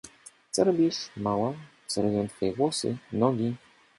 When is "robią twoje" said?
2.01-2.53